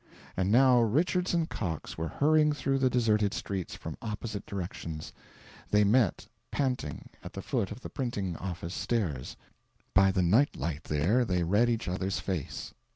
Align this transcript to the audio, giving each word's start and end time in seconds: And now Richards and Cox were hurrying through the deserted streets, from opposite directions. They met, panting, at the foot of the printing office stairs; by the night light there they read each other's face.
And 0.35 0.51
now 0.51 0.81
Richards 0.81 1.35
and 1.35 1.47
Cox 1.47 1.95
were 1.95 2.07
hurrying 2.07 2.53
through 2.53 2.79
the 2.79 2.89
deserted 2.89 3.35
streets, 3.35 3.75
from 3.75 3.97
opposite 4.01 4.47
directions. 4.47 5.13
They 5.69 5.83
met, 5.83 6.25
panting, 6.49 7.09
at 7.23 7.33
the 7.33 7.43
foot 7.43 7.69
of 7.69 7.81
the 7.81 7.89
printing 7.91 8.35
office 8.37 8.73
stairs; 8.73 9.37
by 9.93 10.11
the 10.11 10.23
night 10.23 10.55
light 10.55 10.85
there 10.85 11.23
they 11.23 11.43
read 11.43 11.69
each 11.69 11.87
other's 11.87 12.19
face. 12.19 12.73